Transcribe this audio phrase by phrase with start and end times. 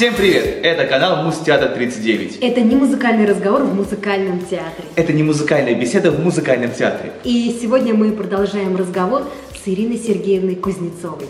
[0.00, 0.64] Всем привет!
[0.64, 2.38] Это канал Муз-театр 39.
[2.40, 4.88] Это не музыкальный разговор в музыкальном театре.
[4.96, 7.12] Это не музыкальная беседа в музыкальном театре.
[7.22, 9.24] И сегодня мы продолжаем разговор
[9.62, 11.26] с Ириной Сергеевной Кузнецовой.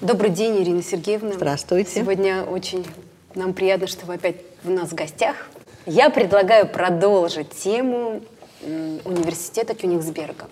[0.00, 1.34] Добрый день, Ирина Сергеевна.
[1.34, 2.00] Здравствуйте.
[2.00, 2.84] Сегодня очень
[3.36, 5.36] нам приятно, что вы опять у нас в гостях.
[5.86, 8.22] Я предлагаю продолжить тему
[9.04, 10.48] университета Кёнигсберга.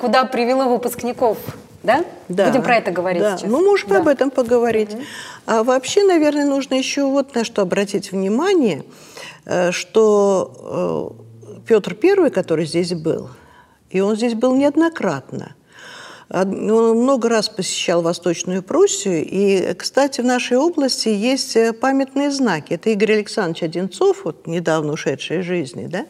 [0.00, 1.38] Куда привело выпускников
[1.82, 2.04] да?
[2.28, 2.48] Да.
[2.48, 3.36] Будем про это говорить да.
[3.36, 3.50] сейчас.
[3.50, 4.00] Ну, можем да.
[4.00, 4.92] об этом поговорить.
[4.92, 5.02] Угу.
[5.46, 8.84] А вообще, наверное, нужно еще вот на что обратить внимание,
[9.46, 11.16] э, что
[11.56, 13.30] э, Петр I, который здесь был,
[13.88, 15.56] и он здесь был неоднократно,
[16.28, 22.74] он много раз посещал Восточную Пруссию, и, кстати, в нашей области есть э, памятные знаки.
[22.74, 26.06] Это Игорь Александрович Одинцов, вот недавно ушедший из жизни, да,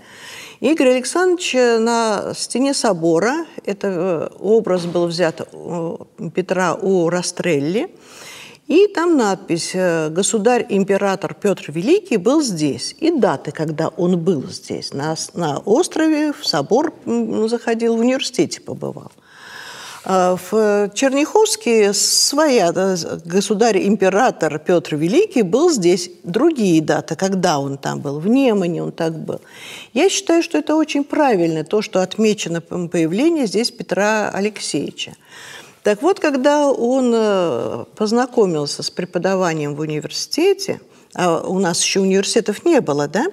[0.61, 7.91] Игорь Александрович на стене собора, это э, образ был взят у Петра у Растрелли,
[8.67, 12.95] и там надпись э, «Государь-император Петр Великий был здесь».
[13.01, 14.93] И даты, когда он был здесь.
[14.93, 19.13] На, на острове, в собор заходил, в университете побывал.
[20.03, 26.11] А в Черняховске своя государь-император Петр Великий был здесь.
[26.23, 28.19] Другие даты, когда он там был.
[28.19, 29.41] В Немане он так был.
[29.93, 35.17] Я считаю, что это очень правильно, то, что отмечено появление здесь Петра Алексеевича.
[35.83, 40.81] Так вот, когда он э, познакомился с преподаванием в университете,
[41.15, 43.27] а у нас еще университетов не было, да,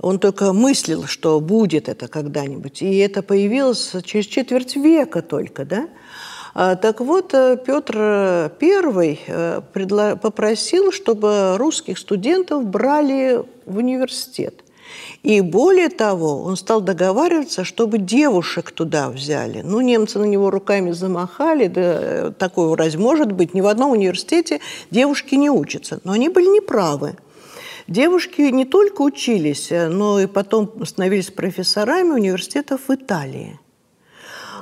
[0.00, 2.82] он только мыслил, что будет это когда-нибудь.
[2.82, 5.88] И это появилось через четверть века только, да?
[6.54, 14.62] А, так вот, э, Петр I э, попросил, чтобы русских студентов брали в университет.
[15.22, 19.60] И более того, он стал договариваться, чтобы девушек туда взяли.
[19.62, 23.52] Ну, немцы на него руками замахали, да э, такое разве может быть?
[23.52, 24.60] Ни в одном университете
[24.90, 26.00] девушки не учатся.
[26.04, 27.16] Но они были неправы.
[27.88, 33.60] Девушки не только учились, э, но и потом становились профессорами университетов в Италии.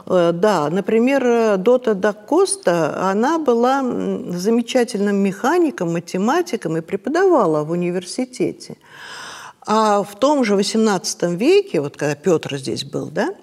[0.06, 8.76] Э, да, например, Дота да Коста, она была замечательным механиком, математиком и преподавала в университете.
[9.66, 13.34] А в том же XVIII веке, вот когда Петр здесь был, да,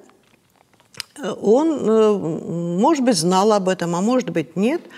[1.41, 2.17] он, э,
[2.79, 4.81] может быть, знал об этом, а может быть, нет–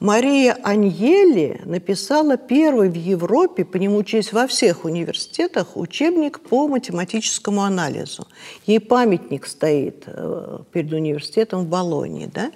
[0.00, 7.62] Мария Аньели написала первый в Европе, по нему учились во всех университетах, учебник по математическому
[7.62, 8.28] анализу.
[8.66, 12.30] Ей памятник стоит э, перед университетом в Болонии.
[12.32, 12.52] Да?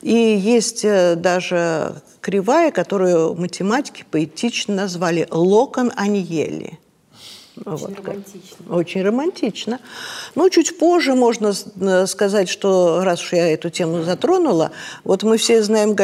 [0.00, 6.78] И есть э, даже кривая, которую математики поэтично назвали «Локон Аньели».
[7.64, 7.98] Очень вот.
[7.98, 8.56] романтично.
[8.70, 9.80] Очень романтично.
[10.34, 14.72] Ну, чуть позже можно э, сказать, что раз уж я эту тему затронула,
[15.04, 15.96] вот мы все знаем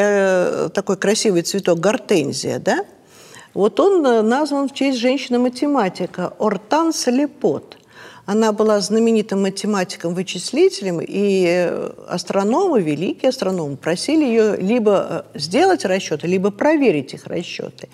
[0.70, 2.84] такой красивый цветок гортензия, да?
[3.54, 7.76] Вот он э, назван в честь женщины-математика Ортанс Лепот–
[8.24, 16.28] она была знаменитым математиком-вычислителем, и э, астрономы, великие астрономы, просили ее либо э, сделать расчеты,
[16.28, 17.88] либо проверить их расчеты.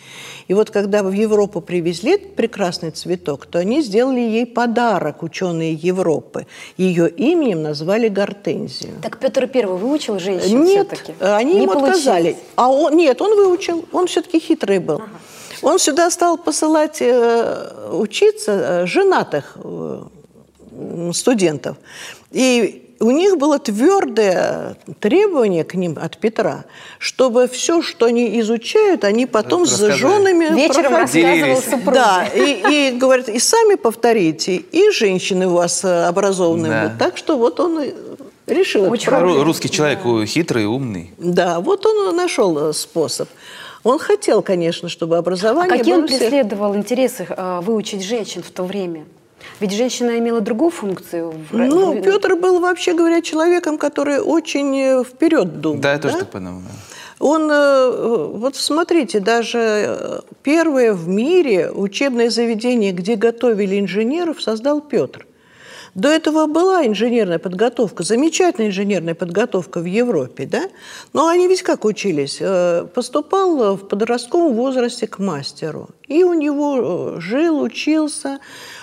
[0.47, 5.73] И вот когда в Европу привезли этот прекрасный цветок, то они сделали ей подарок, ученые
[5.73, 6.47] Европы.
[6.77, 8.93] Ее именем назвали Гортензию.
[9.03, 11.99] Так Петр Первый выучил женщин Нет, они Не ему получилось.
[12.01, 12.37] отказали.
[12.57, 14.97] А он, нет, он выучил, он все-таки хитрый был.
[14.97, 15.09] Ага.
[15.63, 20.03] Он сюда стал посылать э, учиться э, женатых э,
[21.13, 21.77] студентов.
[22.31, 26.65] И у них было твердое требование к ним от Петра,
[26.99, 31.93] чтобы все, что они изучают, они потом с женами вечером рассказывал супруге.
[31.93, 36.83] Да, и, и говорят, и сами повторите, и женщины у вас образованные да.
[36.85, 36.99] будут.
[36.99, 37.85] Так что вот он
[38.47, 38.91] решил.
[38.91, 39.13] Очень
[39.43, 40.27] русский человек да.
[40.27, 41.13] хитрый, умный.
[41.19, 43.29] Да, вот он нашел способ.
[43.85, 45.73] Он хотел, конечно, чтобы образование.
[45.73, 46.19] А какие он всех...
[46.19, 49.05] преследовал интересы э, выучить женщин в то время?
[49.61, 51.35] Ведь женщина имела другую функцию.
[51.53, 55.81] Ну, Петр был, вообще говоря, человеком, который очень э, вперед думал.
[55.81, 56.21] Да, я тоже да?
[56.21, 56.63] так понял.
[57.19, 64.81] Он, э, вот смотрите, даже э, первое в мире учебное заведение, где готовили инженеров, создал
[64.81, 65.27] Петр.
[65.99, 70.69] До этого была инженерная подготовка, замечательная инженерная подготовка в Европе, да?
[71.13, 72.41] Но они ведь как учились?
[72.95, 75.89] Поступал в подростковом возрасте к мастеру.
[76.07, 78.39] И у него жил, учился,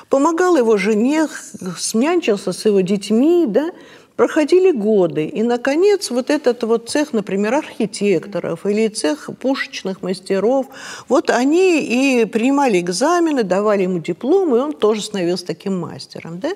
[0.10, 1.30] помогал его жене,
[1.78, 3.72] смянчился с его детьми, да,
[4.18, 10.68] проходили годы, и, наконец, вот этот вот цех, например, архитекторов или цех пушечных мастеров,
[11.08, 16.52] вот они и принимали экзамены, давали ему диплом, и он тоже становился таким мастером, да.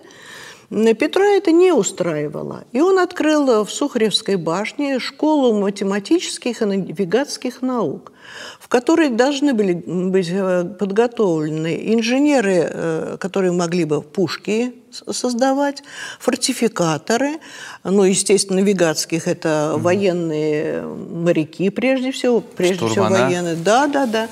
[0.69, 2.63] Петра это не устраивало.
[2.71, 8.11] И он открыл в Сухаревской башне школу математических и навигатских наук,
[8.59, 15.83] в которой должны были быть э, подготовлены инженеры, э, которые могли бы пушки создавать,
[16.19, 17.39] фортификаторы,
[17.83, 19.83] ну, естественно, навигатских это угу.
[19.83, 23.15] военные моряки прежде всего, прежде Штурмана.
[23.15, 23.55] всего военные.
[23.55, 24.29] Да, да, да.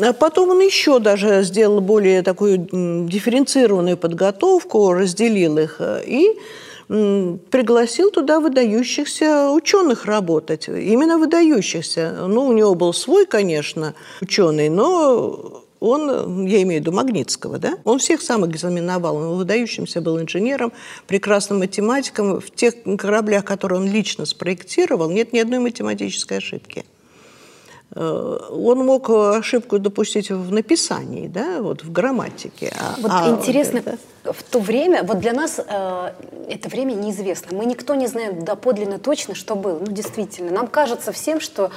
[0.00, 2.58] А потом он еще даже сделал более такую
[3.08, 6.38] дифференцированную подготовку, разделил их э, и
[6.88, 10.68] пригласил туда выдающихся ученых работать.
[10.68, 12.26] Именно выдающихся.
[12.28, 17.76] Ну, у него был свой, конечно, ученый, но он, я имею в виду Магнитского, да,
[17.84, 20.72] он всех сам экзаменовал, он выдающимся был инженером,
[21.06, 22.40] прекрасным математиком.
[22.40, 26.84] В тех кораблях, которые он лично спроектировал, нет ни одной математической ошибки.
[27.94, 32.72] Э, он мог ошибку допустить в написании, да, вот в грамматике.
[32.78, 33.98] А, вот а, интересно, это...
[34.24, 36.12] в то время, вот для нас э,
[36.48, 37.56] это время неизвестно.
[37.56, 39.78] Мы никто не знаем доподлинно точно, что было.
[39.78, 41.70] Ну, действительно, нам кажется всем, что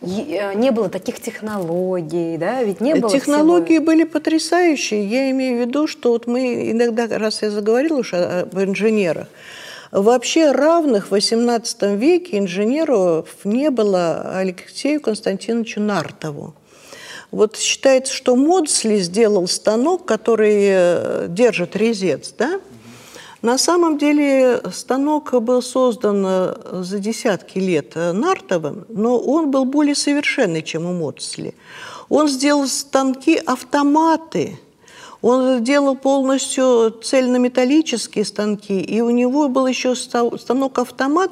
[0.00, 3.86] э, не было таких технологий, да, ведь не было Технологии всего...
[3.86, 5.04] были потрясающие.
[5.04, 9.26] Я имею в виду, что вот мы иногда, раз я заговорила уж об инженерах,
[9.90, 16.54] Вообще равных в XVIII веке инженеров не было Алексею Константиновичу Нартову.
[17.30, 22.60] Вот считается, что Модсли сделал станок, который э, держит резец, да?
[23.40, 29.64] На самом деле станок был создан э, за десятки лет э, Нартовым, но он был
[29.64, 31.54] более совершенный, чем у Модсли.
[32.08, 34.58] Он сделал станки-автоматы–
[35.22, 41.30] он делал полностью цельнометаллические станки, и у него был еще станок-автомат,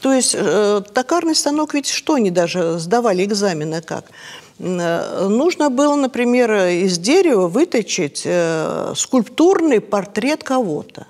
[0.00, 4.06] то есть э, токарный станок ведь что они даже сдавали экзамены как?
[4.58, 11.06] Э, нужно было, например, из дерева выточить э, скульптурный портрет кого-то.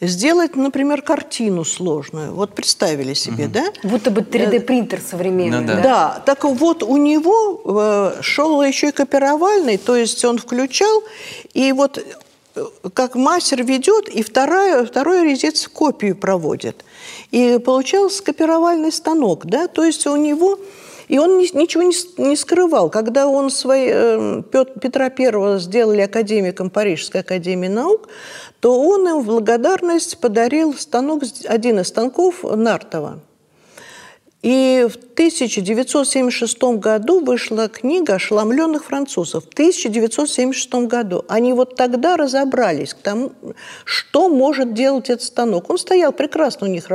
[0.00, 2.34] Сделать, например, картину сложную.
[2.34, 3.52] Вот представили себе, угу.
[3.54, 3.64] да?
[3.82, 5.60] Будто бы 3D-принтер современный.
[5.60, 5.80] Ну, да.
[5.80, 11.02] да, так вот у него э, шел еще и копировальный, то есть он включал,
[11.54, 11.96] и вот
[12.54, 16.84] э, как мастер ведет, и вторая, второй резец копию проводит.
[17.30, 20.58] И получался копировальный станок, да, то есть у него...
[21.08, 22.90] И он ничего не, скрывал.
[22.90, 24.42] Когда он свой, э,
[24.80, 28.08] Петра I сделали академиком Парижской академии наук,
[28.60, 33.20] то он им в благодарность подарил станок, один из станков Нартова.
[34.46, 39.42] И в 1976 году вышла книга «Ошеломленных французов».
[39.44, 43.32] В 1976 году они вот тогда разобрались к тому,
[43.84, 45.68] что может делать этот станок.
[45.68, 46.86] Он стоял прекрасно у них,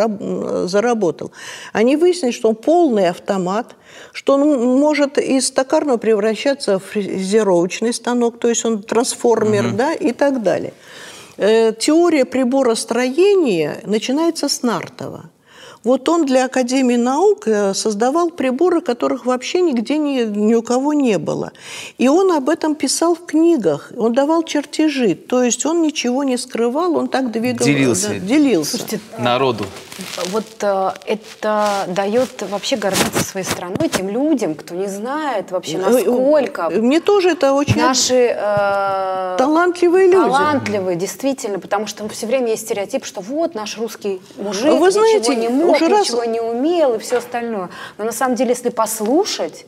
[0.70, 1.34] заработал.
[1.74, 3.76] Они выяснили, что он полный автомат,
[4.14, 9.76] что он может из токарного превращаться в фрезеровочный станок, то есть он трансформер, угу.
[9.76, 10.72] да, и так далее.
[11.36, 15.30] Э, теория приборостроения начинается с Нартова.
[15.84, 20.94] Вот он для Академии наук э, создавал приборы, которых вообще нигде ни, ни у кого
[20.94, 21.52] не было.
[21.98, 25.16] И он об этом писал в книгах, он давал чертежи.
[25.16, 27.66] То есть он ничего не скрывал, он так двигал.
[27.66, 28.10] Делился.
[28.10, 28.78] Да, делился.
[28.78, 29.66] Слушайте, народу.
[30.28, 36.70] Вот э, это дает вообще гордиться своей страной, тем людям, кто не знает вообще, насколько...
[36.70, 37.78] Мне тоже это очень...
[37.78, 38.36] Наши...
[38.36, 40.18] Э, талантливые люди.
[40.18, 45.32] Талантливые, действительно, потому что все время есть стереотип, что вот наш русский мужик Вы знаете,
[45.32, 46.28] ничего не мог, уже ничего раз...
[46.28, 47.70] не умел и все остальное.
[47.98, 49.66] Но на самом деле, если послушать,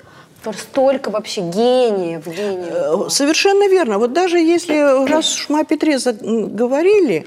[0.52, 3.08] столько вообще гениев, гениев.
[3.08, 3.98] Э, совершенно верно.
[3.98, 7.26] Вот даже если, раз уж мы о Петре говорили,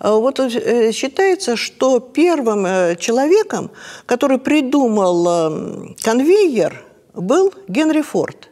[0.00, 3.70] э, вот э, считается, что первым человеком,
[4.06, 6.84] который придумал конвейер,
[7.14, 8.50] был Генри Форд.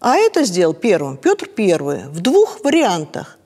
[0.00, 3.38] А это сделал первым Петр I в двух вариантах.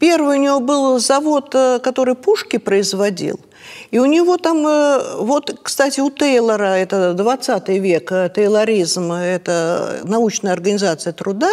[0.00, 3.38] Первый у него был завод, который пушки производил–
[3.94, 10.00] и у него там, э, вот, кстати, у Тейлора, это 20 век, э, тейлоризм, это
[10.02, 11.50] научная организация труда,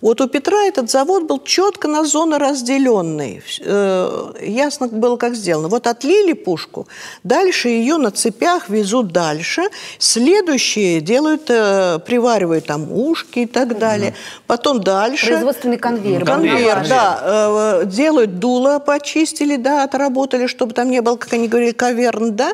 [0.00, 3.42] вот у Петра этот завод был четко на зоны разделенный.
[3.60, 5.68] Э, ясно было, как сделано.
[5.68, 6.88] Вот отлили пушку,
[7.24, 9.62] дальше ее на цепях везут дальше,
[9.98, 14.14] следующие делают, приваривают там ушки и так далее.
[14.46, 15.26] Потом дальше...
[15.26, 16.24] Производственный конвейер.
[16.24, 17.84] Конвейер, да.
[17.84, 22.52] Делают дуло, почистили, да, отработали, чтобы там не было, как они говорили, каверн, да,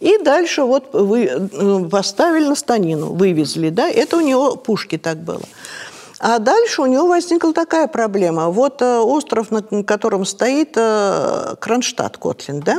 [0.00, 5.18] и дальше вот вы э, поставили на станину, вывезли, да, это у него пушки так
[5.18, 5.42] было.
[6.18, 8.48] А дальше у него возникла такая проблема.
[8.48, 12.78] Вот э, остров, на котором стоит э, Кронштадт, Котлин, да?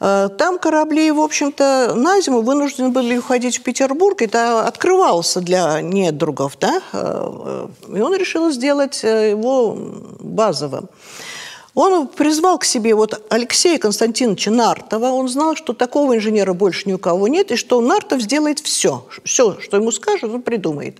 [0.00, 4.20] Э, там корабли, в общем-то, на зиму вынуждены были уходить в Петербург.
[4.22, 6.80] Это открывался для недругов, да?
[6.92, 9.76] Э, и он решил сделать э, его
[10.20, 10.88] базовым.
[11.74, 15.06] Он призвал к себе вот Алексея Константиновича Нартова.
[15.06, 19.06] Он знал, что такого инженера больше ни у кого нет, и что Нартов сделает все.
[19.24, 20.98] Все, что ему скажут, он придумает.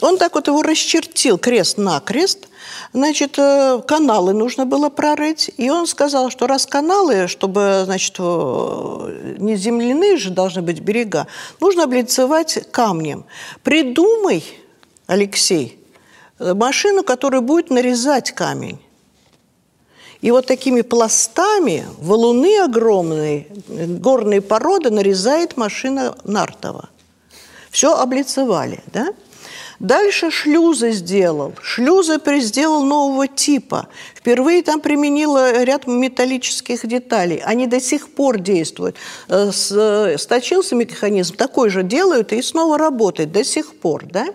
[0.00, 2.48] Он так вот его расчертил крест-накрест.
[2.94, 5.50] Значит, э, каналы нужно было прорыть.
[5.58, 11.26] И он сказал, что раз каналы, чтобы, значит, э, не земляные же должны быть берега,
[11.60, 13.26] нужно облицевать камнем.
[13.62, 14.42] Придумай,
[15.06, 15.78] Алексей,
[16.38, 18.78] э, машину, которая будет нарезать камень.
[20.20, 26.88] И вот такими пластами валуны огромные, горные породы нарезает машина Нартова.
[27.70, 29.14] Все облицевали, да?
[29.78, 31.52] Дальше шлюзы сделал.
[31.62, 33.86] Шлюзы сделал нового типа.
[34.16, 37.40] Впервые там применила ряд металлических деталей.
[37.44, 38.96] Они до сих пор действуют.
[39.28, 39.52] Э,
[40.18, 44.26] сточился механизм, такой же делают и снова работает до сих пор, да?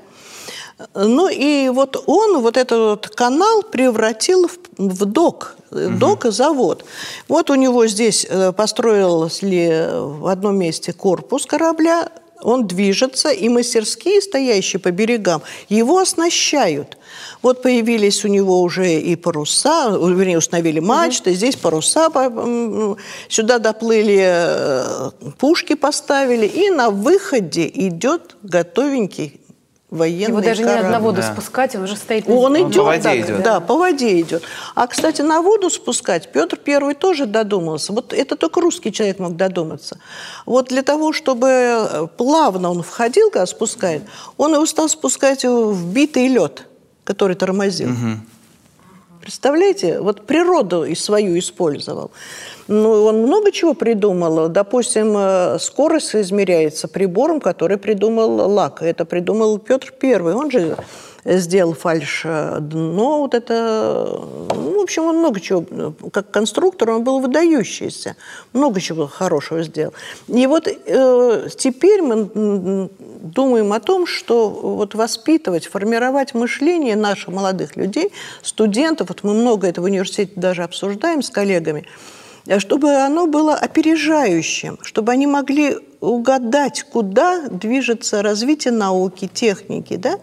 [0.94, 5.90] Ну и вот он вот этот вот канал превратил в, в док, угу.
[5.98, 6.86] док и завод.
[7.28, 12.10] Вот у него здесь э, построился ли в одном месте корпус корабля,
[12.44, 16.98] он движется, и мастерские, стоящие по берегам, его оснащают.
[17.42, 21.38] Вот появились у него уже и паруса, вернее, установили мачты, угу.
[21.38, 22.10] здесь паруса,
[23.30, 29.40] сюда доплыли, э, пушки поставили, и на выходе идет готовенький
[29.94, 30.90] военный Его даже корабль.
[30.90, 31.32] на воду да.
[31.32, 33.44] спускать, он уже стоит на Он идет, по воде так, идет.
[33.44, 34.44] Да, по воде идет.
[34.76, 37.94] А, кстати, на воду спускать Петр Первый тоже додумался.
[37.94, 40.00] Вот это только русский человек мог додуматься.
[40.46, 44.04] Вот для того, чтобы э, плавно он входил, когда спускает,
[44.38, 46.68] он его стал спускать в битый лед,
[47.04, 47.90] который тормозил.
[47.90, 48.33] Угу.
[49.24, 50.02] Представляете?
[50.02, 52.12] Вот природу и свою использовал.
[52.68, 54.50] Ну, он много чего придумал.
[54.50, 58.82] Допустим, э, скорость измеряется прибором, который придумал Лак.
[58.82, 60.34] Это придумал Петр Первый.
[60.34, 60.76] Он же
[61.26, 64.20] сделал фальш дно, вот это,
[64.56, 65.66] ну, в общем, он много чего,
[66.12, 68.16] как конструктор он был выдающийся,
[68.54, 69.94] много чего хорошего сделал.
[70.28, 72.90] И вот э, теперь мы
[73.24, 78.12] думаем о том, что вот воспитывать, формировать мышление наших молодых людей,
[78.42, 81.86] студентов, вот мы много этого в университете даже обсуждаем с коллегами,
[82.58, 90.20] чтобы оно было опережающим, чтобы они могли угадать, куда движется развитие науки, техники, да,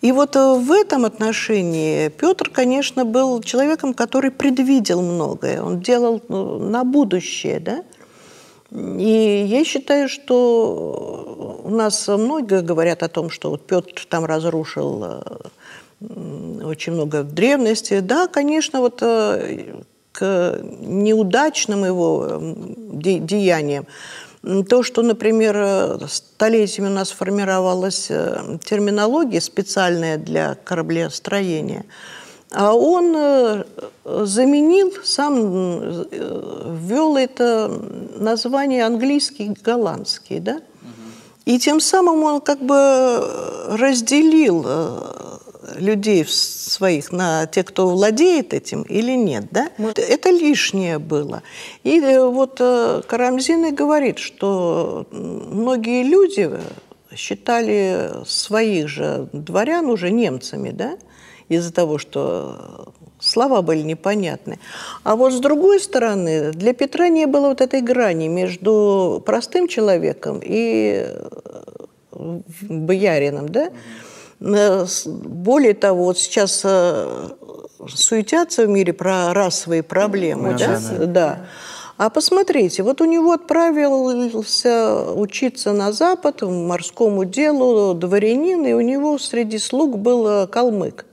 [0.00, 5.62] и вот э, в этом отношении Петр, конечно, был человеком, который предвидел многое.
[5.62, 7.82] Он делал ну, на будущее, да?
[8.70, 15.04] И я считаю, что у нас много говорят о том, что вот Петр там разрушил
[15.04, 15.22] э,
[16.64, 18.00] очень много в древности.
[18.00, 22.40] Да, конечно, вот э, к неудачным его
[22.92, 23.86] деяниям
[24.42, 31.84] то, что, например, столетиями у нас формировалась э, терминология специальная для кораблестроения,
[32.52, 33.64] а он э,
[34.04, 36.04] заменил, сам э,
[36.82, 37.68] ввел это
[38.16, 40.60] название английский, голландский, да?
[41.44, 42.76] И тем самым он как бы
[43.68, 44.66] разделил
[45.78, 49.70] людей своих на тех, кто владеет этим или нет, да?
[49.78, 49.98] Вот.
[49.98, 51.42] Это лишнее было.
[51.84, 56.50] И э, вот э, Карамзин и говорит, что многие люди
[57.14, 60.98] считали своих же дворян уже немцами, да?
[61.48, 64.58] Из-за того, что слова были непонятны.
[65.02, 70.40] А вот с другой стороны, для Петра не было вот этой грани между простым человеком
[70.44, 71.06] и
[72.12, 73.66] э, боярином, да?
[73.66, 73.72] Э,
[74.40, 77.28] более того, вот сейчас э,
[77.88, 80.80] суетятся в мире про расовые проблемы, да?
[80.98, 81.06] да?
[81.06, 81.46] да.
[81.96, 89.18] А посмотрите, вот у него отправился учиться на Запад, морскому делу, дворянин, и у него
[89.18, 91.06] среди слуг был калмык.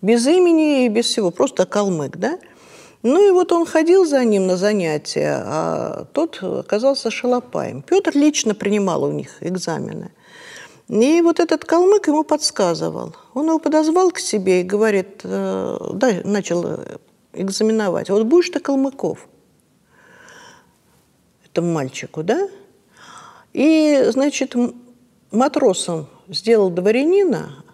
[0.00, 2.38] Без имени и без всего, просто калмык, да?
[3.02, 7.82] Ну и вот он ходил за ним на занятия, а тот оказался шалопаем.
[7.82, 10.12] Петр лично принимал у них экзамены–
[11.00, 13.16] и вот этот калмык ему подсказывал.
[13.32, 16.80] Он его подозвал к себе и говорит, э, да, начал
[17.32, 18.10] экзаменовать.
[18.10, 19.26] Вот будешь ты калмыков
[21.46, 22.46] этому мальчику, да?
[23.54, 24.54] И, значит,
[25.30, 27.64] матросом сделал дворянина,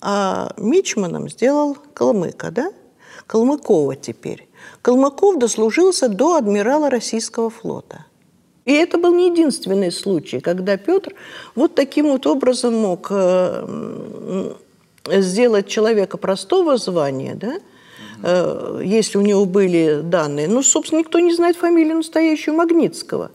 [0.00, 2.72] а мичманом сделал калмыка, да?
[3.26, 4.48] Калмыкова теперь.
[4.80, 8.06] Калмыков дослужился до адмирала российского флота–
[8.64, 11.14] и это был не единственный случай, когда Петр
[11.54, 14.54] вот таким вот образом мог э,
[15.06, 17.54] сделать человека простого звания, да,
[18.22, 20.48] э, если у него были данные.
[20.48, 23.30] Ну, собственно, никто не знает фамилию настоящую Магнитского.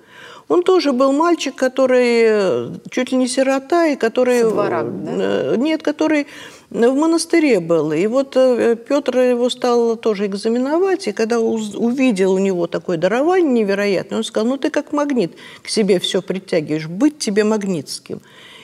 [0.47, 4.41] Он тоже был мальчик, который чуть ли не сирота, и который...
[4.41, 5.55] Со двора, да?
[5.57, 6.25] Нет, который
[6.69, 7.91] в монастыре был.
[7.91, 13.51] И вот э, Петр его стал тоже экзаменовать, и когда увидел у него такое дарование
[13.63, 15.33] невероятное, он сказал, ну ты как магнит
[15.63, 18.21] к себе все притягиваешь, быть тебе магнитским.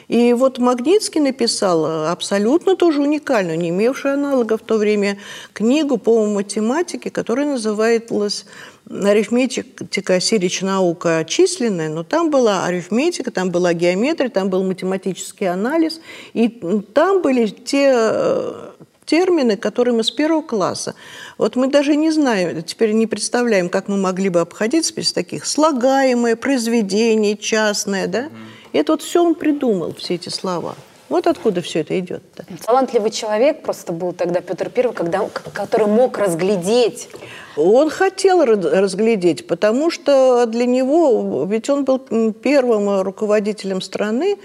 [0.07, 5.17] И вот Магнитский написал абсолютно тоже уникальную, не имевшую аналога в то время,
[5.53, 8.45] книгу по математике, которая называлась
[8.89, 15.99] арифметика Сирич наука численная, но там была арифметика, там была геометрия, там был математический анализ,
[16.33, 16.49] и
[16.93, 18.69] там были те э,
[19.05, 20.95] термины, которые мы с первого класса.
[21.37, 25.45] Вот мы даже не знаем, теперь не представляем, как мы могли бы обходиться без таких
[25.45, 28.29] слагаемое, произведение частное, да?
[28.73, 30.75] Это вот все он придумал, все эти слова.
[31.09, 32.24] Вот откуда все это идет.
[32.35, 32.43] -то.
[32.65, 37.09] Талантливый человек просто был тогда Петр I, когда, который мог разглядеть.
[37.57, 42.00] Он хотел разглядеть, потому что для него, ведь он был
[42.33, 44.38] первым руководителем страны,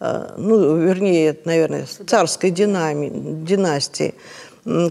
[0.00, 3.10] э, ну, вернее, наверное, царской динами,
[3.44, 4.14] династии,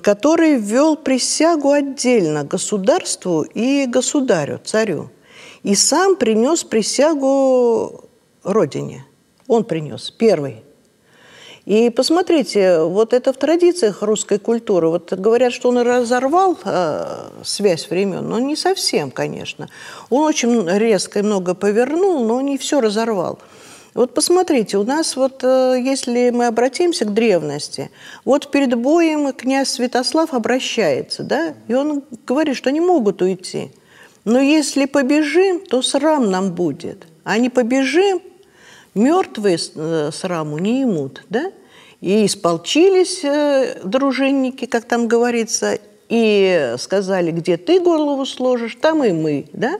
[0.01, 5.09] который ввел присягу отдельно государству и государю, царю.
[5.63, 8.03] И сам принес присягу
[8.43, 9.05] родине.
[9.47, 10.63] Он принес первый.
[11.65, 14.89] И посмотрите, вот это в традициях русской культуры.
[14.89, 19.69] Вот говорят, что он разорвал э, связь времен, но не совсем, конечно.
[20.09, 23.39] Он очень резко и много повернул, но не все разорвал.
[23.93, 27.91] Вот посмотрите, у нас вот, э, если мы обратимся к древности,
[28.25, 33.71] вот перед боем князь Святослав обращается, да, и он говорит, что не могут уйти.
[34.25, 37.07] Но если побежим, то срам нам будет.
[37.23, 38.21] А не побежим,
[38.95, 41.51] мертвые э, сраму не имут, да?
[42.01, 49.11] И исполчились э, дружинники, как там говорится, и сказали, где ты голову сложишь, там и
[49.11, 49.79] мы, да?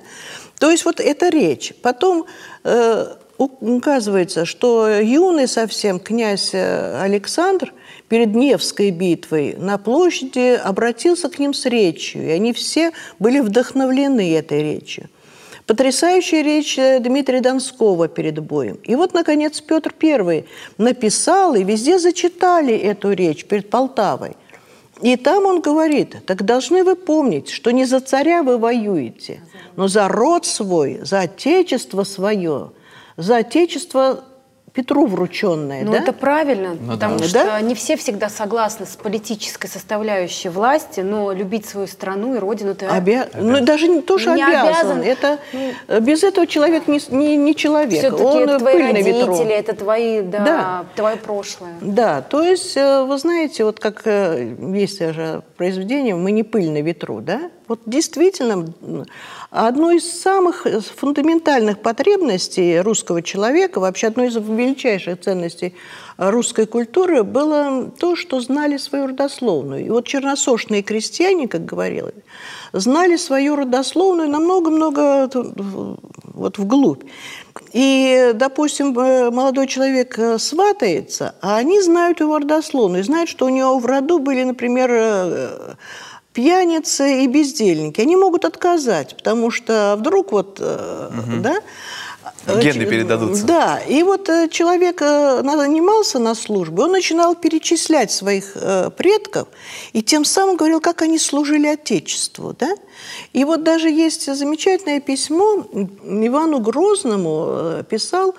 [0.60, 1.74] То есть вот эта речь.
[1.82, 2.26] Потом
[2.64, 7.74] э, указывается, что юный совсем князь э, Александр
[8.08, 14.34] перед Невской битвой на площади обратился к ним с речью, и они все были вдохновлены
[14.36, 15.10] этой речью.
[15.66, 18.78] Потрясающая речь э, Дмитрия Донского перед боем.
[18.84, 20.46] И вот, наконец, Петр I
[20.78, 24.36] написал, и везде зачитали эту речь перед Полтавой.
[25.02, 29.42] И там он говорит, так должны вы помнить, что не за царя вы воюете,
[29.76, 32.72] но за род свой, за отечество свое,
[33.18, 34.24] за отечество
[34.74, 36.00] Петру врученное, ну, да?
[36.00, 37.26] это правильно, ну, потому да.
[37.26, 37.62] что да?
[37.62, 42.88] не все всегда согласны с политической состоявущей власти, но любить свою страну и родину ты
[42.88, 43.28] Обя...
[43.36, 44.98] Ну, даже не то, что не обязан.
[44.98, 45.02] обязан.
[45.04, 45.40] Это...
[45.54, 48.00] Ну, Без этого человек не, не, не человек.
[48.00, 50.86] Все-таки Он это твои родители, это твои, да, Да.
[50.96, 51.74] твое прошлое.
[51.80, 56.72] Да, то есть, э, вы знаете, вот как э, есть же произведение «Мы не пыль
[56.72, 57.52] на ветру», да?
[57.74, 58.68] Вот действительно,
[59.50, 65.74] одно из самых фундаментальных потребностей русского человека, вообще одной из величайших ценностей
[66.18, 69.84] русской культуры было то, что знали свою родословную.
[69.88, 72.14] И вот черносошные крестьяне, как говорилось,
[72.74, 75.28] знали свою родословную намного-много
[76.26, 77.04] вот вглубь.
[77.72, 83.50] И, допустим, э, молодой человек э, сватается, а они знают его родословную, знают, что у
[83.50, 85.76] него в роду были, например, э,
[86.34, 88.02] пьяницы и бездельники.
[88.02, 91.42] Они могут отказать, потому что вдруг вот, угу.
[91.42, 91.56] да,
[92.46, 93.46] Гены передадутся.
[93.46, 98.58] Да, и вот человек нанимался на службу, он начинал перечислять своих
[98.98, 99.48] предков,
[99.94, 102.76] и тем самым говорил, как они служили Отечеству, да?
[103.32, 108.36] И вот даже есть замечательное письмо Ивану Грозному писал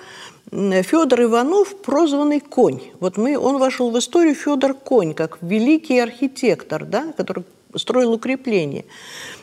[0.50, 2.80] Федор Иванов, прозванный Конь.
[3.00, 7.44] Вот мы, он вошел в историю Федор Конь, как великий архитектор, да, который
[7.76, 8.84] строил укрепление.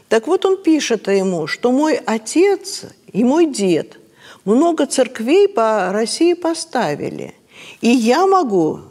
[0.09, 3.97] Так вот он пишет ему, что мой отец и мой дед
[4.45, 7.33] много церквей по России поставили.
[7.81, 8.81] И я могу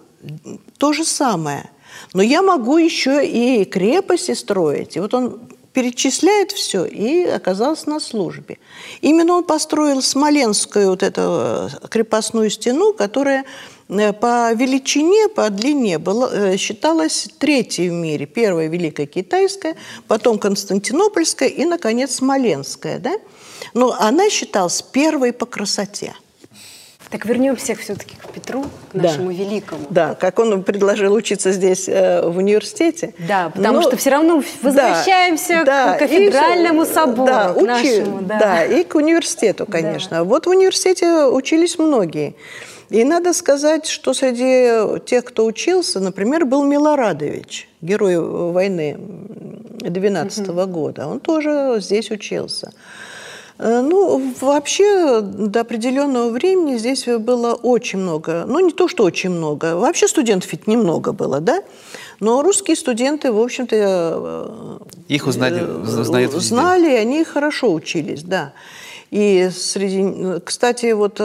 [0.79, 1.71] то же самое.
[2.15, 4.97] Но я могу еще и крепости строить.
[4.97, 5.41] И вот он
[5.73, 8.59] перечисляет все и оказался на службе.
[9.01, 13.45] Именно он построил Смоленскую вот эту э, крепостную стену, которая
[14.21, 18.27] по величине, по длине была, э, считалась третьей в мире.
[18.27, 19.77] Первая Великая Китайская,
[20.07, 22.99] потом Константинопольская и, наконец, Смоленская.
[22.99, 23.13] Да?
[23.75, 26.15] Но она считалась первой по красоте.
[27.11, 29.33] Так вернемся все-таки к Петру, к нашему да.
[29.33, 29.81] великому.
[29.91, 33.15] Да, как он предложил учиться здесь э, в университете.
[33.19, 37.67] Да, потому Но, что все равно возвращаемся да, к кафедральному и, собору, да, к учи,
[37.67, 38.21] нашему.
[38.21, 38.39] Да.
[38.39, 40.19] да, и к университету, конечно.
[40.19, 40.25] Да.
[40.25, 42.37] Вот в университете учились многие.
[42.91, 48.97] И надо сказать, что среди тех, кто учился, например, был Милорадович, герой войны
[49.81, 50.73] 12 -го угу.
[50.73, 51.07] года.
[51.07, 52.73] Он тоже здесь учился.
[53.59, 58.45] Э, ну, вообще, до определенного времени здесь было очень много.
[58.47, 59.77] Ну, не то, что очень много.
[59.77, 61.63] Вообще студентов ведь немного было, да?
[62.21, 63.77] Но русские студенты, в общем-то...
[63.77, 66.49] Э, Их узнали, узнают везде.
[66.49, 68.53] Знали, они хорошо учились, да.
[69.11, 70.41] И среди...
[70.41, 71.17] Кстати, вот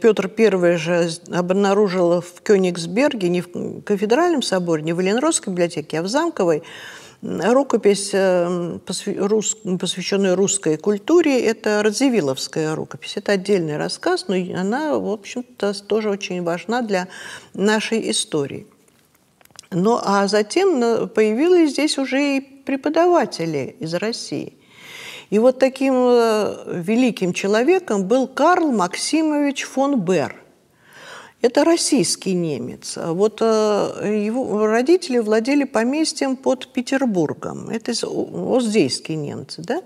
[0.00, 6.02] Петр I же обнаружил в Кёнигсберге, не в кафедральном соборе, не в Эленросской библиотеке, а
[6.02, 6.62] в Замковой,
[7.20, 13.16] Рукопись, э, посвященная русской культуре, это Радзивилловская рукопись.
[13.16, 17.08] Это отдельный рассказ, но она, в общем-то, тоже очень важна для
[17.54, 18.68] нашей истории.
[19.72, 24.57] Ну, а затем э, появились здесь уже и преподаватели из России.
[25.30, 30.34] И вот таким э, великим человеком был Карл Максимович фон Берр–
[31.40, 32.96] это российский немец.
[32.96, 37.70] Вот э, его родители владели поместьем под Петербургом.
[37.70, 39.82] Это оздейские немцы, да?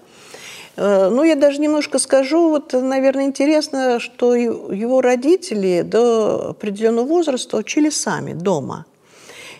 [0.76, 7.58] Э, ну, я даже немножко скажу, вот, наверное, интересно, что его родители до определенного возраста
[7.58, 8.86] учили сами дома.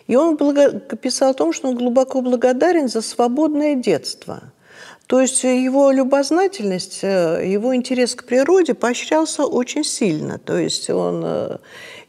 [0.06, 4.44] И он писал о том, что он глубоко благодарен за свободное детство–
[5.12, 10.38] то есть его любознательность, э, его интерес к природе поощрялся очень сильно.
[10.38, 11.58] То есть он э,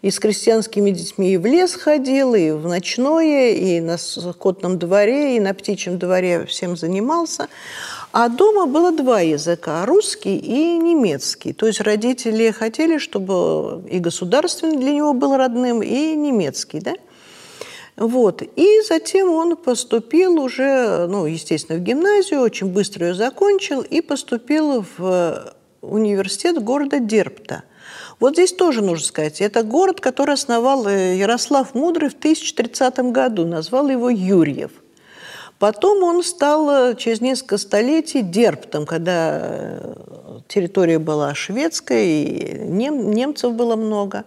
[0.02, 5.36] и с крестьянскими детьми и в лес ходил, и в ночное, и на скотном дворе,
[5.36, 7.50] и на птичьем дворе всем занимался.
[8.14, 11.52] А дома было два языка– русский и немецкий.
[11.52, 16.94] То есть родители хотели, чтобы и государственный для него был родным, и немецкий, да?
[17.96, 18.42] Вот.
[18.42, 24.86] И затем он поступил уже, ну, естественно, в гимназию, очень быстро ее закончил и поступил
[24.98, 27.64] в университет города Дерпта.
[28.20, 33.46] Вот здесь тоже нужно сказать, это город, который основал э, Ярослав Мудрый в 1030 году,
[33.46, 34.72] назвал его Юрьев.
[35.60, 43.12] Потом он стал э, через несколько столетий Дерптом, когда э, территория была шведская, и нем,
[43.12, 44.24] немцев было много.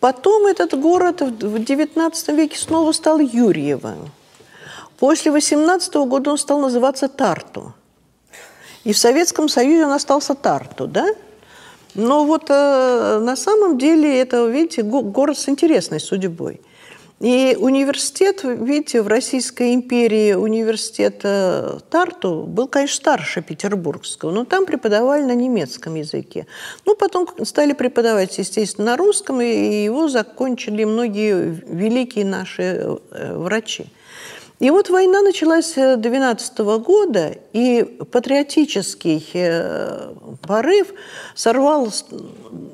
[0.00, 4.10] Потом этот город в XIX веке снова стал Юрьевым.
[4.98, 7.74] После 18 года он стал называться Тарту.
[8.84, 11.08] И в Советском Союзе он остался Тарту, да?
[11.94, 16.60] Но вот э, на самом деле это, видите, город с интересной судьбой.
[17.18, 24.66] И университет, видите, в Российской империи университет э, Тарту был, конечно, старше Петербургского, но там
[24.66, 26.46] преподавали на немецком языке.
[26.84, 33.86] Ну, потом стали преподавать, естественно, на русском, и его закончили многие великие наши э, врачи.
[34.58, 40.12] И вот война началась 12 года, и патриотический э,
[40.46, 40.92] порыв
[41.34, 41.90] сорвал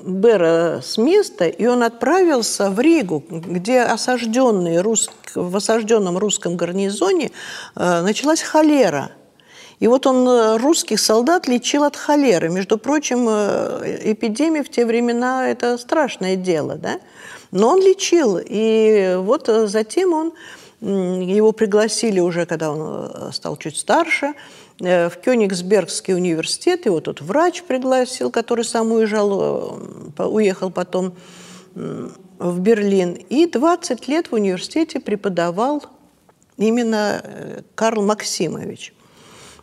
[0.04, 5.10] Бера с места, и он отправился в Ригу, где осажденные рус...
[5.34, 7.30] в осажденном русском гарнизоне
[7.76, 9.12] э, началась холера.
[9.80, 12.48] И вот он э, русских солдат лечил от холеры.
[12.48, 17.00] Между прочим, эпидемия в те времена– это страшное дело, да?
[17.50, 20.32] Но он лечил, и вот затем он
[20.82, 24.32] его пригласили уже, когда он э, стал чуть старше, э,
[24.82, 26.86] в Кёнигсбергский университет.
[26.86, 29.78] Его тут врач пригласил, который сам уезжал,
[30.18, 31.14] э, уехал потом
[31.74, 33.12] в Берлин.
[33.12, 35.84] И 20 лет в университете преподавал
[36.56, 38.92] именно Карл Максимович.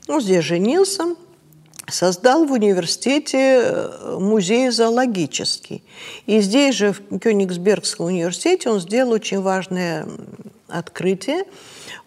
[0.07, 1.15] Он здесь женился,
[1.87, 5.83] создал в университете музей зоологический.
[6.25, 10.07] И здесь же, в Кёнигсбергском университете, он сделал очень важное
[10.67, 11.43] открытие.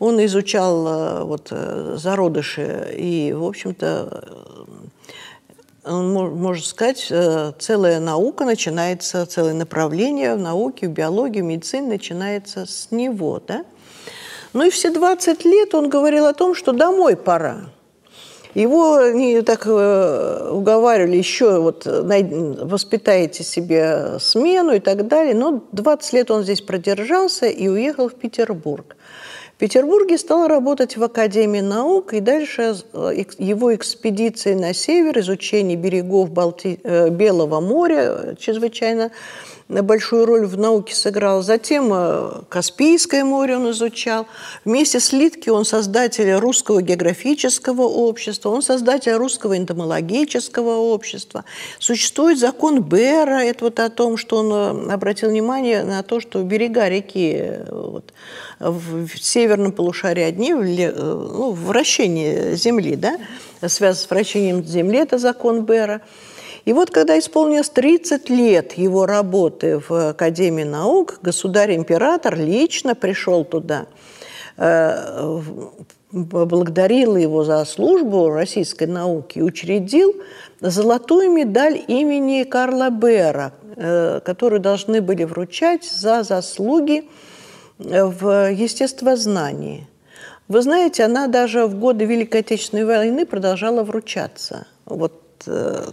[0.02, 4.24] Он изучал э, вот, э, зародыши и, в общем-то,
[5.84, 7.12] э, можно сказать,
[7.60, 13.40] целая наука начинается, целое направление в науке, в биологии, в медицине начинается с него.
[13.46, 13.64] Да?
[14.52, 17.70] Ну и все 20 лет он говорил о том, что домой пора.
[18.54, 25.34] Его не так уговаривали еще, вот, воспитаете себе смену и так далее.
[25.36, 28.96] Но 20 лет он здесь продержался и уехал в Петербург.
[29.62, 36.33] Петербурге стал работать в Академии наук, и дальше э, его экспедиции на север, изучение берегов
[36.33, 36.81] Балти...
[36.83, 39.12] Э, Белого моря чрезвычайно
[39.80, 41.42] большую роль в науке сыграл.
[41.42, 44.26] Затем э, Каспийское море он изучал.
[44.66, 51.44] Вместе с Литки он создатель Русского географического общества, он создатель Русского энтомологического общества.
[51.78, 56.42] Существует закон Бера, это вот о том, что он э, обратил внимание на то, что
[56.42, 58.12] берега реки э, вот,
[58.61, 63.16] в северном полушарии одни, в, ну, вращение Земли, да,
[63.66, 66.02] связано с вращением Земли, это закон Бера.
[66.64, 73.87] И вот когда исполнилось 30 лет его работы в Академии наук, государь-император лично пришел туда,
[74.57, 75.40] э,
[76.11, 80.14] поблагодарил его за службу российской науки учредил
[80.61, 87.09] золотую медаль имени Карла Бера, э, которую должны были вручать за заслуги
[87.79, 89.88] в естествознании.
[90.46, 94.66] Вы знаете, она даже в годы Великой Отечественной войны продолжала вручаться.
[94.85, 95.90] Вот э,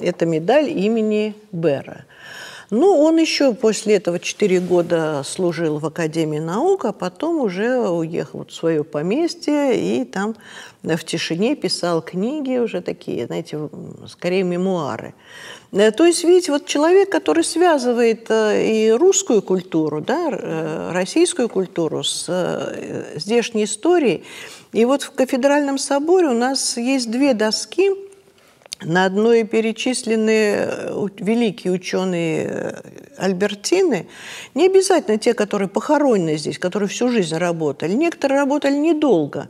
[0.00, 2.04] эта медаль имени Бера.
[2.70, 8.46] Ну, он еще после этого четыре года служил в Академии наук, а потом уже уехал
[8.46, 10.34] в свое поместье и там
[10.82, 13.68] в тишине писал книги уже такие, знаете,
[14.08, 15.14] скорее мемуары.
[15.72, 22.02] Э, то есть, видите, вот человек, который связывает э, и русскую культуру, да, российскую культуру
[22.02, 22.26] с
[23.16, 24.24] здешней историей.
[24.72, 27.90] И вот в кафедральном соборе у нас есть две доски–
[28.84, 32.80] на одной перечислены э, великие ученые э,
[33.16, 34.08] Альбертины,
[34.54, 37.92] не обязательно те, которые похоронены здесь, которые всю жизнь работали.
[37.92, 39.48] Некоторые работали недолго.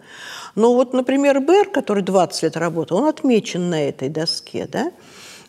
[0.55, 4.69] Но вот, например, Бер, который 20 лет работал, он отмечен на этой доске.
[4.71, 4.93] Да?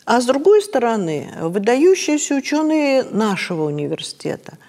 [0.04, 4.58] А с другой стороны, выдающиеся ученые нашего университета–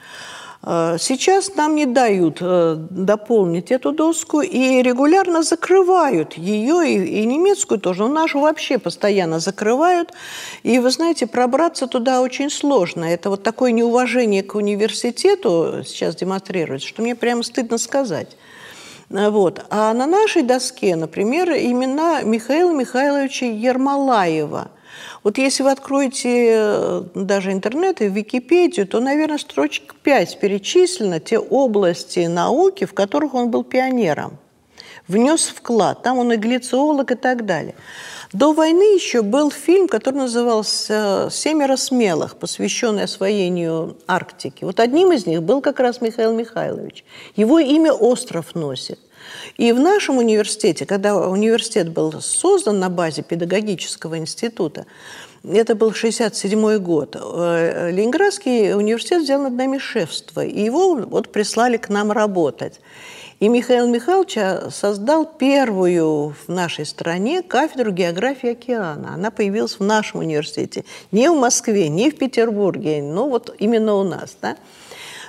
[1.00, 7.80] сейчас нам не дают э, дополнить эту доску и регулярно закрывают ее, и, и немецкую
[7.80, 10.12] тоже, но нашу вообще постоянно закрывают.
[10.64, 13.06] И вы знаете, пробраться туда очень сложно.
[13.06, 18.36] Это вот такое неуважение к университету сейчас демонстрируется, что мне прямо стыдно сказать.
[19.10, 19.66] Э, вот.
[19.70, 24.72] А на нашей доске, например, имена Михаила Михайловича Ермолаева–
[25.24, 31.40] вот если вы откроете э, даже интернет и Википедию, то, наверное, строчек 5 перечислено те
[31.40, 34.38] области науки, в которых он был пионером.
[35.08, 36.04] Внес вклад.
[36.04, 37.76] Там он и глициолог и так далее.
[38.34, 44.66] До войны еще был фильм, который назывался «Семеро смелых», посвященный освоению Арктики.
[44.66, 47.06] Вот одним из них был как раз Михаил Михайлович.
[47.38, 49.00] Его имя остров носит.
[49.58, 54.86] И в нашем университете, когда университет был создан на базе педагогического института,
[55.44, 57.16] это был 67 год.
[57.16, 62.80] Э, Ленинградский университет взял над нами шефство, и его вот прислали к нам работать.
[63.40, 69.14] И Михаил Михайлович создал первую в нашей стране кафедру географии океана.
[69.14, 70.86] Она появилась в нашем университете.
[71.12, 74.36] Не в Москве, не в Петербурге, но вот именно у нас.
[74.42, 74.58] Да?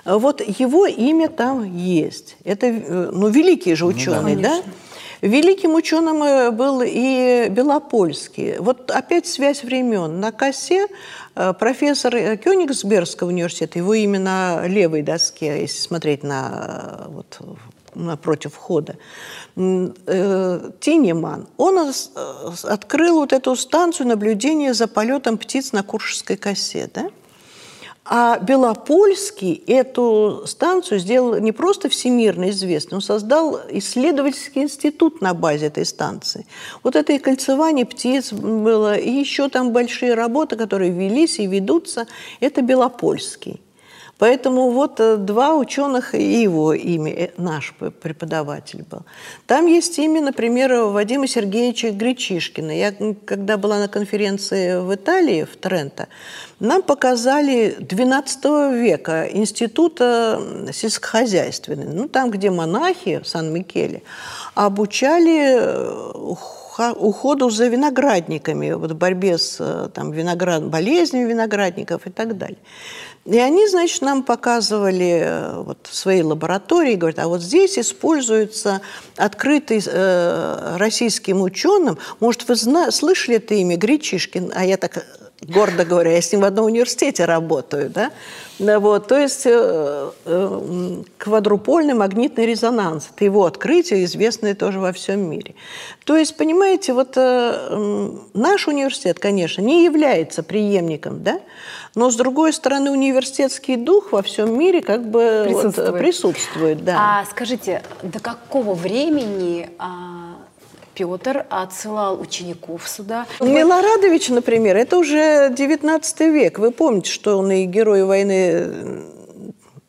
[0.04, 2.36] Вот его имя там есть.
[2.44, 4.62] Это, э, ну, великий же ученый, ну, да?
[5.20, 8.58] Великим ученым э, был и Белопольский.
[8.58, 10.20] Вот опять связь времен.
[10.20, 10.86] На косе
[11.34, 17.38] э, профессор Кёнигсбергского университета, его имя на левой доске, если смотреть на, вот,
[17.94, 18.96] напротив входа,
[19.56, 21.92] Тинеман, он
[22.62, 26.88] открыл вот эту станцию наблюдения за полетом птиц на Куршской косе.
[26.94, 27.10] Да?
[28.10, 35.66] А Белопольский эту станцию сделал не просто всемирно известной, он создал исследовательский институт на базе
[35.66, 36.46] этой станции.
[36.82, 42.06] Вот это и кольцевание птиц было, и еще там большие работы, которые велись и ведутся,
[42.40, 43.60] это Белопольский.
[44.18, 49.02] Поэтому вот э, два ученых и его имя, э, наш преподаватель был.
[49.46, 52.72] Там есть имя, например, Вадима Сергеевича Гречишкина.
[52.72, 52.92] Я,
[53.24, 56.08] когда была на конференции в Италии, в Тренто,
[56.58, 60.40] нам показали 12 века института
[60.72, 61.86] сельскохозяйственный.
[61.86, 64.02] Ну, там, где монахи в Сан-Микеле
[64.54, 66.34] обучали э,
[66.78, 72.58] уходу за виноградниками, вот борьбе с там, виноград, болезнями виноградников и так далее.
[73.28, 78.80] И они, значит, нам показывали э, вот, свои лаборатории, говорят, а вот здесь используется
[79.16, 85.04] открытый э, российским ученым, может, вы зна- слышали это имя Гречишкин, а я так
[85.42, 88.10] гордо говоря, я с ним в одном университете работаю, да,
[88.80, 95.20] вот, то есть э, э, квадрупольный магнитный резонанс, это его открытие, известное тоже во всем
[95.20, 95.54] мире.
[96.04, 101.40] То есть, понимаете, вот э, наш университет, конечно, не является преемником, да,
[101.94, 105.90] но, с другой стороны, университетский дух во всем мире как бы присутствует.
[105.90, 107.20] Вот, присутствует да.
[107.20, 110.36] А скажите, до какого времени а,
[110.98, 113.26] Петр отсылал учеников сюда?
[113.40, 116.58] Милорадович, например, это уже 19 век.
[116.58, 119.04] Вы помните, что он и герой войны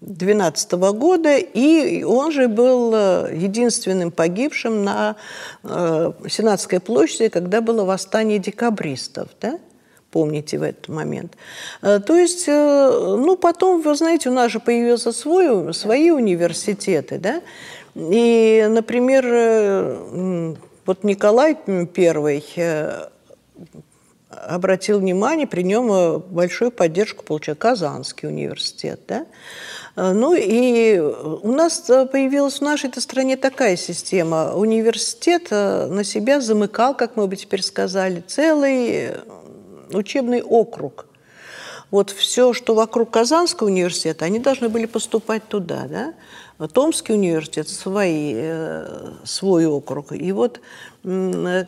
[0.02, 5.16] 12 года, и он же был э, единственным погибшим на
[5.64, 9.30] э, Сенатской площади, когда было восстание декабристов.
[9.42, 9.60] Да?
[10.12, 11.36] помните в этот момент.
[11.82, 17.20] Э, то есть, э, ну, потом, вы знаете, у нас же появился свой, свои университеты,
[17.20, 17.42] да,
[17.96, 19.26] и, например,
[20.86, 23.10] вот Николай I
[24.30, 29.02] обратил внимание, при нем э, большую поддержку получил Казанский университет.
[29.08, 29.26] Да?
[29.96, 34.54] Э, ну и у нас появилась в нашей стране такая система.
[34.54, 39.14] Университет на себя замыкал, как мы бы теперь сказали, целый
[39.92, 41.08] учебный округ.
[41.92, 46.14] Вот все, что вокруг Казанского университета, они должны были поступать туда, да?
[46.68, 50.12] Томский университет свои, э, свой округ.
[50.12, 50.60] И вот,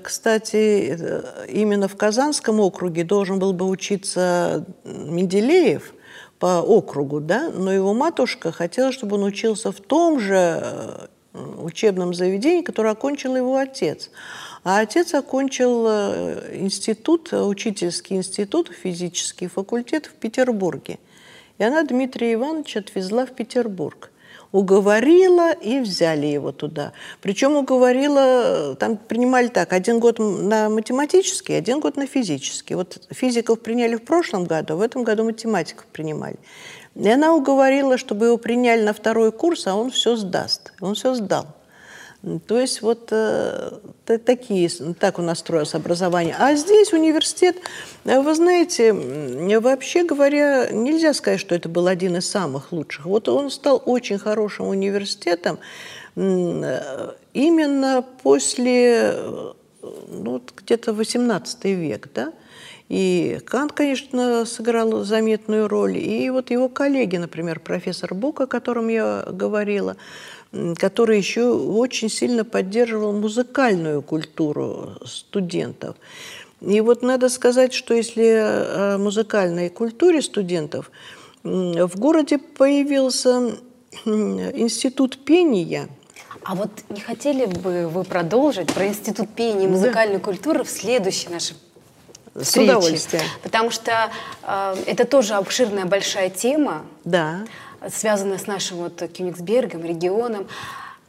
[0.03, 5.93] кстати, э, именно в Казанском округе должен был бы учиться Менделеев
[6.39, 11.07] по округу, да, но его матушка хотела, чтобы он учился в том же э,
[11.59, 14.09] учебном заведении, которое окончил его отец.
[14.65, 20.99] А отец окончил институт, учительский институт, физический факультет в Петербурге.
[21.57, 24.11] И она Дмитрия Ивановича отвезла в Петербург
[24.51, 26.93] уговорила и взяли его туда.
[27.21, 32.75] Причем уговорила, там принимали так, один год на математический, один год на физический.
[32.75, 36.37] Вот физиков приняли в прошлом году, в этом году математиков принимали.
[36.95, 40.73] И она уговорила, чтобы его приняли на второй курс, а он все сдаст.
[40.81, 41.47] Он все сдал.
[42.45, 43.79] То есть вот э,
[44.23, 46.35] такие, так у нас строилось образование.
[46.37, 47.57] А здесь университет,
[48.05, 48.93] э, вы знаете,
[49.59, 53.05] вообще говоря, нельзя сказать, что это был один из самых лучших.
[53.05, 55.57] Вот он стал очень хорошим университетом
[56.15, 62.33] э, именно после, э, ну, где-то 18 век, да,
[62.91, 65.97] и Кант, конечно, сыграл заметную роль.
[65.97, 69.95] И вот его коллеги, например, профессор Бук, о котором я говорила,
[70.77, 75.95] который еще очень сильно поддерживал музыкальную культуру студентов.
[76.59, 80.91] И вот надо сказать, что если о музыкальной культуре студентов,
[81.43, 83.55] в городе появился
[84.05, 85.89] институт пения.
[86.43, 90.23] А вот не хотели бы вы продолжить про институт пения и музыкальной да.
[90.23, 91.55] культуры в следующей нашей
[92.35, 92.67] встречи?
[92.67, 93.23] С удовольствием.
[93.43, 94.11] Потому что
[94.43, 96.83] э, это тоже обширная большая тема.
[97.03, 97.45] Да
[97.89, 100.47] связанная с нашим вот Кёнигсбергом, регионом.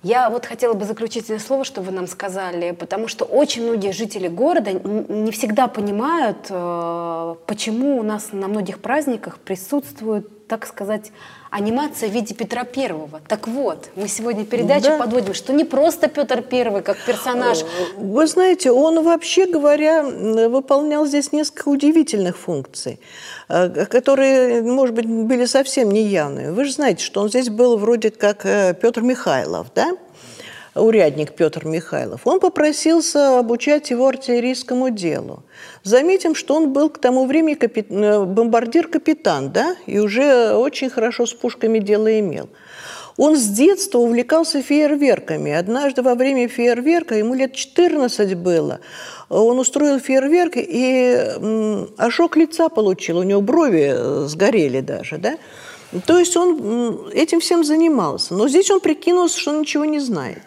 [0.03, 4.27] Я вот хотела бы заключительное слово, чтобы вы нам сказали, потому что очень многие жители
[4.27, 11.13] города не всегда понимают, э, почему у нас на многих праздниках присутствует, так сказать,
[11.53, 13.21] анимация в виде Петра Первого.
[13.29, 14.99] Так вот, мы сегодня передачу да.
[14.99, 17.61] подводим, что не просто Петр Первый как персонаж.
[17.61, 17.65] Э,
[17.99, 22.99] вы знаете, он вообще говоря выполнял здесь несколько удивительных функций.
[23.49, 26.53] Э, которые, может быть, были совсем неявные.
[26.53, 29.93] Вы же знаете, что он здесь был вроде как э, Петр Михайлов, да?
[30.75, 35.43] Урядник Петр Михайлов, он попросился обучать его артиллерийскому делу.
[35.83, 37.87] Заметим, что он был к тому времени капит...
[37.91, 42.49] Э, бомбардир-капитан, да, и уже очень хорошо с пушками дело имел.
[43.19, 45.53] Он с детства увлекался фейерверками.
[45.53, 48.81] Однажды во время фейерверка, ему лет 14 было,
[49.29, 55.37] он устроил фейерверк и ожог лица получил, у него брови э, сгорели даже, да?
[56.07, 58.35] То есть он этим всем занимался.
[58.35, 60.41] Но здесь он прикинулся, что ничего не знает.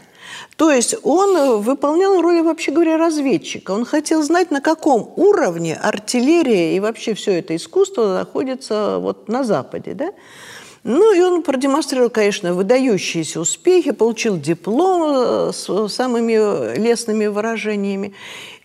[0.57, 3.71] То есть он э, выполнял роль, вообще говоря, разведчика.
[3.71, 9.43] Он хотел знать, на каком уровне артиллерия и вообще все это искусство находится вот на
[9.43, 9.93] Западе.
[9.93, 10.11] Да?
[10.83, 18.13] Ну и он продемонстрировал, конечно, выдающиеся успехи, получил диплом э, с самыми лестными выражениями.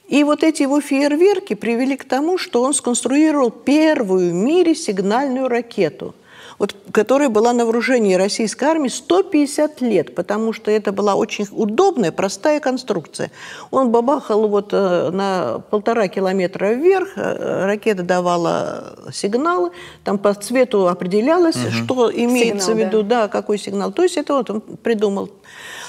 [0.06, 5.48] И вот эти его фейерверки привели к тому, что он сконструировал первую в мире сигнальную
[5.48, 6.14] ракету,
[6.60, 12.12] вот, которая была на вооружении российской армии 150 лет, потому что это была очень удобная,
[12.12, 13.30] простая конструкция.
[13.70, 19.70] Он бабахал вот э, на полтора километра вверх, э, ракета давала сигналы,
[20.04, 21.70] там по цвету определялось, угу.
[21.70, 23.22] что имеется сигнал, в виду, да.
[23.22, 23.90] да, какой сигнал.
[23.90, 25.30] То есть это вот он придумал.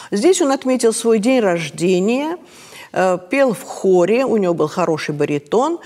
[0.10, 2.38] Здесь он отметил свой день рождения–
[2.94, 5.80] Э, пел в хоре, у него был хороший баритон.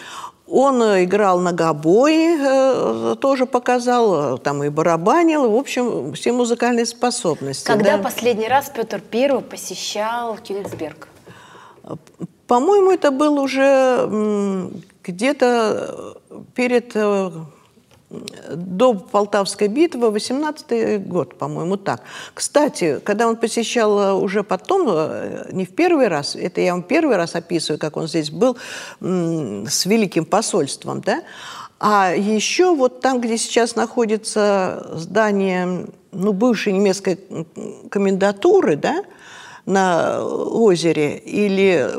[0.47, 6.85] Он э, играл на гобое, э, тоже показал, там и барабанил, в общем, все музыкальные
[6.85, 7.65] способности.
[7.65, 8.03] Когда да.
[8.03, 11.07] последний раз Петр I посещал Кёнигсберг?
[12.47, 14.07] По-моему, это был уже
[15.03, 16.17] где-то
[16.53, 16.95] перед
[18.09, 22.01] до Полтавской битвы, 18 год, по-моему, так.
[22.33, 26.83] Кстати, когда он посещал э, уже потом, э, не в первый раз, это я вам
[26.83, 28.57] первый раз описываю, как он здесь был
[29.01, 31.23] с великим посольством, да,
[31.79, 37.19] а еще вот там, где сейчас находится здание ну, бывшей немецкой
[37.89, 39.03] комендатуры, да,
[39.65, 41.89] на озере или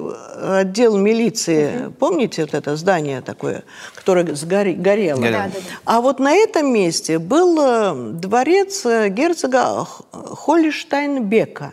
[0.61, 1.95] отдел милиции, угу.
[1.95, 3.65] помните вот это здание такое,
[3.95, 5.21] которое сгоре, горело?
[5.21, 5.53] Да, да, да.
[5.85, 11.73] А вот на этом месте был э, дворец э, герцога Холлиштайнбека.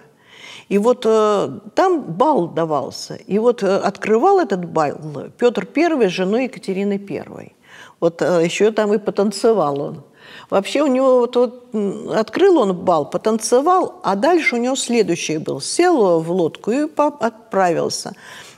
[0.70, 3.16] И вот э, там бал давался.
[3.16, 4.96] И вот э, открывал этот бал
[5.38, 7.52] Петр I с женой Екатерины I.
[8.00, 10.04] Вот э, еще там и потанцевал он.
[10.50, 15.62] Вообще у него вот, вот открыл он бал, потанцевал, а дальше у него следующий был.
[15.62, 18.14] Сел в лодку и отправился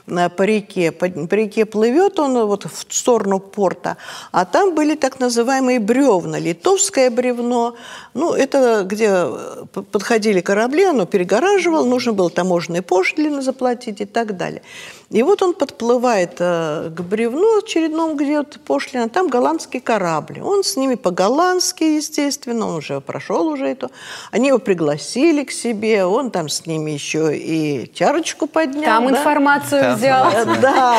[0.06, 0.92] по реке.
[0.92, 3.96] По, по реке плывет он вот в сторону порта,
[4.32, 7.76] а там были так называемые бревна, литовское бревно.
[8.14, 14.36] Ну, это где э, подходили корабли, оно перегораживало, нужно было таможенные пошлины заплатить и так
[14.36, 14.62] далее.
[15.10, 20.40] И вот он подплывает э, к бревну очередному, где вот пошлина, там голландские корабли.
[20.40, 23.90] Он с ними по-голландски, естественно, он уже прошел уже это.
[24.32, 28.82] Они его пригласили к себе, он там с ними еще и чарочку поднял.
[28.82, 29.10] Там да?
[29.10, 30.32] информацию там взял.
[30.60, 30.96] Да.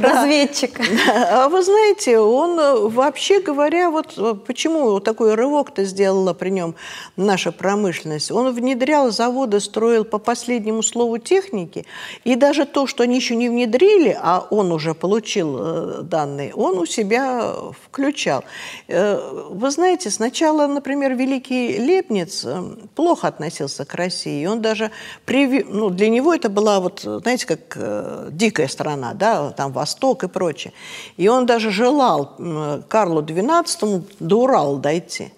[0.00, 0.80] Разведчик.
[1.32, 6.74] А вы знаете, он э, вообще говоря, вот э, почему такой рывок-то сделала при нем
[7.16, 8.30] наша промышленность?
[8.30, 11.84] Он внедрял заводы, строил по последнему слову техники,
[12.24, 16.78] и даже то, что они еще не внедрили, а он уже получил э, данные, он
[16.78, 18.44] у себя включал.
[18.88, 19.18] Э,
[19.50, 22.62] вы знаете, сначала, например, великий Лепниц э,
[22.94, 24.46] плохо относился к России.
[24.46, 24.90] Он даже,
[25.24, 25.64] приви...
[25.68, 27.78] ну, для него это была, вот, знаете, как
[28.30, 30.72] дикая страна, да, там Восток и прочее.
[31.16, 32.36] И он даже желал
[32.88, 35.32] Карлу XII до Урала дойти.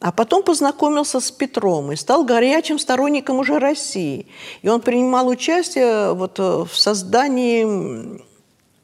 [0.00, 4.26] А потом познакомился с Петром и стал горячим сторонником уже России.
[4.62, 8.22] И он принимал участие вот э, в создании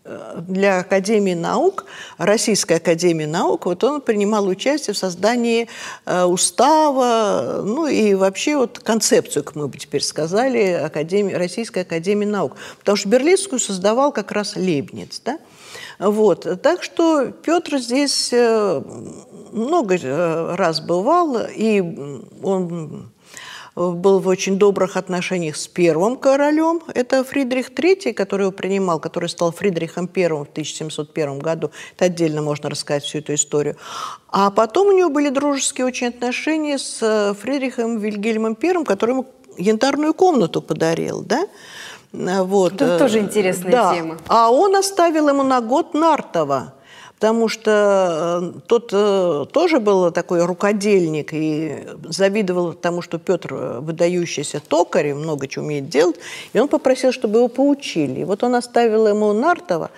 [0.05, 1.85] э, для Академии наук,
[2.19, 5.69] Российской Академии наук, вот он принимал участие в создании
[6.05, 12.27] э, устава, ну и вообще вот концепцию, как мы бы теперь сказали, Академии, Российской Академии
[12.27, 12.57] наук.
[12.81, 15.39] Потому что Берлинскую создавал как раз Лейбниц, да?
[16.01, 16.61] Вот.
[16.61, 18.83] Так что Петр здесь э,
[19.55, 21.81] много э, раз бывал, и
[22.43, 23.11] он
[23.75, 26.81] был в очень добрых отношениях с первым королем.
[26.95, 31.71] Это Фридрих III, который его принимал, который стал Фридрихом I в 1701 году.
[31.97, 33.77] Это отдельно можно рассказать всю эту историю.
[34.29, 39.27] А потом у него были дружеские очень отношения с э, Фридрихом Вильгельмом I, который ему
[39.57, 41.47] янтарную комнату подарил, да?
[42.13, 42.75] Вот.
[42.75, 43.95] Это тоже интересная да.
[43.95, 44.19] тема.
[44.29, 46.75] А он оставил ему на год Нартова,
[47.19, 53.81] потому что э, тот э, тоже был такой рукодельник и завидовал тому, что Петр э,
[53.81, 56.17] выдающийся токарь, много чего умеет делать,
[56.53, 58.21] и он попросил, чтобы его поучили.
[58.21, 59.91] И вот он оставил ему Нартова,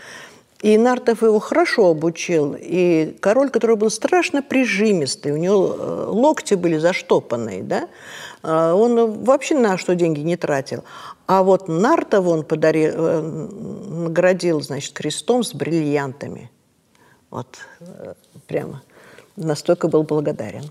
[0.63, 2.57] и Нартов его хорошо обучил.
[2.59, 5.77] И король, который был страшно прижимистый, у него
[6.09, 7.89] локти были заштопанные, да,
[8.43, 10.85] он вообще на что деньги не тратил.
[11.27, 13.23] А вот Нартова он подарил,
[14.05, 16.51] наградил, значит, крестом с бриллиантами.
[17.37, 18.15] Вот э,
[18.47, 18.83] прямо
[19.37, 20.71] настолько был благодарен.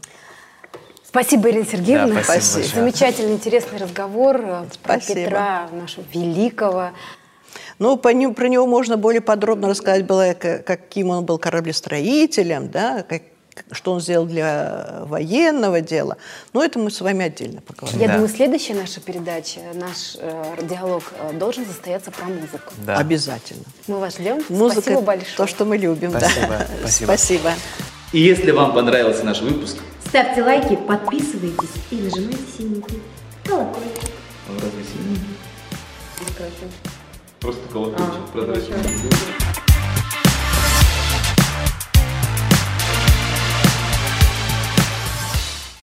[1.03, 2.15] Спасибо, Ирина Сергеевна.
[2.15, 2.63] Да, спасибо.
[2.63, 2.79] спасибо.
[2.79, 6.89] Замечательный, интересный разговор э, про Петра, нашего великого.
[7.77, 13.03] Ну, по нему, про него можно более подробно рассказать было, каким он был кораблестроителем, да,
[13.03, 13.21] как,
[13.71, 16.17] что он сделал для военного дела.
[16.53, 17.99] Но это мы с вами отдельно поговорим.
[17.99, 18.13] Я да.
[18.13, 22.73] думаю, следующая наша передача, наш э, диалог э, должен состояться про музыку.
[22.85, 22.97] Да.
[22.97, 23.63] Обязательно.
[23.87, 24.43] Мы вас ждем.
[24.49, 25.37] Музыка Спасибо большое.
[25.37, 26.11] То, что мы любим.
[26.11, 26.47] Спасибо.
[26.47, 26.67] Да.
[26.81, 27.07] Спасибо.
[27.07, 27.51] Спасибо.
[28.11, 29.77] И если вам понравился наш выпуск,
[30.07, 33.01] ставьте лайки, подписывайтесь и нажимайте синенький
[33.45, 34.11] колокольчик.
[34.49, 35.19] Он разве синий?
[37.39, 39.54] Просто колокольчик а, прозрачный.